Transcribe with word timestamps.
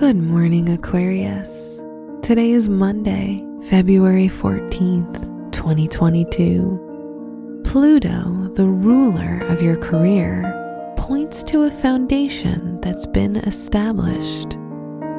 Good 0.00 0.16
morning, 0.16 0.68
Aquarius. 0.70 1.82
Today 2.22 2.52
is 2.52 2.70
Monday, 2.70 3.44
February 3.68 4.30
14th, 4.30 5.52
2022. 5.52 7.60
Pluto, 7.66 8.48
the 8.54 8.64
ruler 8.64 9.40
of 9.48 9.60
your 9.60 9.76
career, 9.76 10.94
points 10.96 11.42
to 11.42 11.64
a 11.64 11.70
foundation 11.70 12.80
that's 12.80 13.06
been 13.08 13.36
established. 13.36 14.56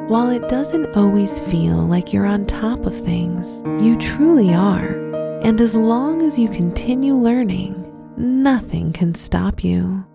While 0.08 0.32
it 0.32 0.50
doesn't 0.50 0.95
always 0.95 1.40
feel 1.42 1.78
like 1.78 2.12
you're 2.12 2.26
on 2.26 2.48
top 2.48 2.88
of 2.88 3.00
things, 3.00 3.62
you 3.86 4.00
truly 4.00 4.52
are. 4.52 4.95
And 5.44 5.62
as 5.62 5.78
long 5.78 6.23
as 6.23 6.40
you 6.40 6.50
continue 6.50 7.14
learning, 7.14 7.86
nothing 8.18 8.94
can 8.94 9.14
stop 9.14 9.64
you. 9.64 10.08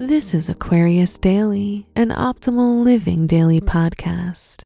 This 0.00 0.32
is 0.32 0.48
Aquarius 0.48 1.18
Daily, 1.18 1.86
an 1.94 2.08
optimal 2.08 2.82
living 2.82 3.26
daily 3.26 3.60
podcast. 3.60 4.62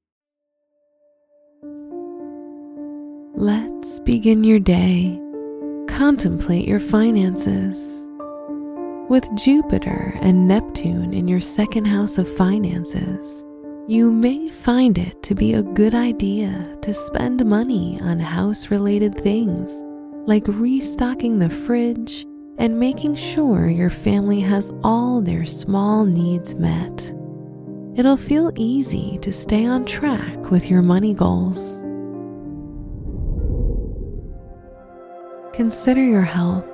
Let's 3.35 3.99
begin 3.99 4.45
your 4.45 4.61
day. 4.61 5.21
Contemplate 5.89 6.69
your 6.69 6.79
finances. 6.79 8.09
With 9.09 9.29
Jupiter 9.35 10.17
and 10.21 10.47
Neptune 10.47 11.13
in 11.13 11.27
your 11.27 11.41
second 11.41 11.87
house 11.87 12.17
of 12.17 12.33
finances, 12.37 13.45
you 13.89 14.13
may 14.13 14.51
find 14.51 14.97
it 14.99 15.21
to 15.25 15.35
be 15.35 15.55
a 15.55 15.65
good 15.65 15.97
idea 15.97 16.79
to 16.83 16.95
spend 16.95 17.45
money 17.45 17.99
on 18.03 18.21
house 18.21 18.71
related 18.71 19.19
things 19.19 19.83
like 20.29 20.45
restocking 20.47 21.41
the 21.41 21.51
fridge 21.51 22.25
and 22.59 22.79
making 22.79 23.15
sure 23.15 23.69
your 23.69 23.91
family 23.91 24.41
has 24.41 24.73
all 24.83 25.21
their 25.21 25.45
small 25.45 26.05
needs 26.05 26.55
met. 26.55 27.13
It'll 27.97 28.17
feel 28.17 28.53
easy 28.57 29.19
to 29.23 29.31
stay 29.31 29.67
on 29.67 29.85
track 29.85 30.51
with 30.51 30.71
your 30.71 30.83
money 30.83 31.15
goals. 31.15 31.83
Consider 35.55 36.03
your 36.03 36.23
health. 36.23 36.69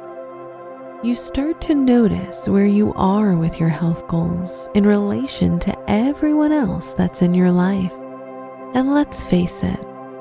You 1.03 1.15
start 1.15 1.61
to 1.63 1.75
notice 1.75 2.49
where 2.49 2.67
you 2.67 2.95
are 2.95 3.37
with 3.37 3.61
your 3.61 3.69
health 3.69 4.07
goals 4.09 4.69
in 4.75 4.85
relation 4.85 5.59
to 5.61 5.91
everyone 5.91 6.53
else 6.53 6.95
that's 6.95 7.23
in 7.23 7.35
your 7.35 7.51
life. 7.51 7.93
And 8.75 8.95
let's 8.95 9.23
face 9.23 9.63
it, 9.63 9.81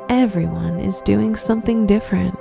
everyone 0.09 0.80
is 0.80 1.02
doing 1.03 1.36
something 1.36 1.86
different. 1.86 2.38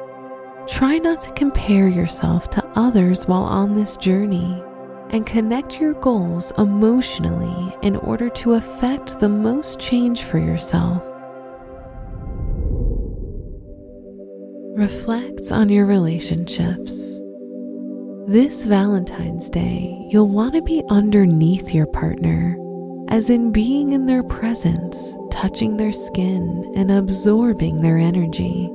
Try 0.66 0.98
not 0.98 1.20
to 1.22 1.32
compare 1.32 1.88
yourself 1.88 2.50
to 2.50 2.67
others 2.78 3.26
while 3.26 3.42
on 3.42 3.74
this 3.74 3.96
journey 3.96 4.62
and 5.10 5.26
connect 5.26 5.80
your 5.80 5.94
goals 5.94 6.52
emotionally 6.58 7.76
in 7.82 7.96
order 7.96 8.30
to 8.30 8.54
effect 8.54 9.18
the 9.18 9.28
most 9.28 9.80
change 9.80 10.22
for 10.22 10.38
yourself. 10.38 11.02
Reflect 14.78 15.50
on 15.50 15.68
your 15.68 15.86
relationships. 15.86 17.20
This 18.28 18.64
Valentine's 18.64 19.50
Day, 19.50 20.06
you'll 20.10 20.28
want 20.28 20.54
to 20.54 20.62
be 20.62 20.84
underneath 20.88 21.74
your 21.74 21.86
partner, 21.86 22.56
as 23.08 23.28
in 23.28 23.50
being 23.50 23.92
in 23.92 24.06
their 24.06 24.22
presence, 24.22 25.16
touching 25.32 25.78
their 25.78 25.92
skin, 25.92 26.70
and 26.76 26.92
absorbing 26.92 27.80
their 27.80 27.98
energy. 27.98 28.70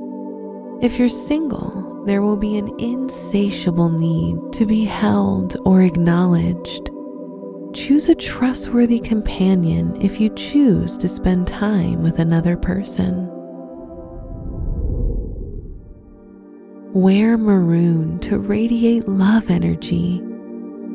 If 0.82 0.98
you're 0.98 1.08
single, 1.08 1.83
there 2.06 2.20
will 2.20 2.36
be 2.36 2.58
an 2.58 2.68
insatiable 2.78 3.88
need 3.88 4.36
to 4.52 4.66
be 4.66 4.84
held 4.84 5.56
or 5.64 5.82
acknowledged. 5.82 6.90
Choose 7.72 8.08
a 8.08 8.14
trustworthy 8.14 9.00
companion 9.00 10.00
if 10.00 10.20
you 10.20 10.28
choose 10.34 10.96
to 10.98 11.08
spend 11.08 11.46
time 11.46 12.02
with 12.02 12.18
another 12.18 12.56
person. 12.56 13.28
Wear 16.92 17.36
maroon 17.38 18.20
to 18.20 18.38
radiate 18.38 19.08
love 19.08 19.50
energy. 19.50 20.22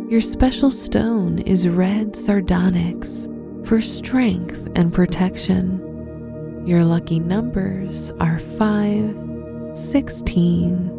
Your 0.09 0.21
special 0.21 0.71
stone 0.71 1.39
is 1.39 1.67
red 1.67 2.15
sardonyx 2.15 3.27
for 3.65 3.81
strength 3.81 4.69
and 4.75 4.93
protection. 4.93 6.63
Your 6.65 6.85
lucky 6.85 7.19
numbers 7.19 8.11
are 8.19 8.39
5, 8.39 9.77
16, 9.77 10.98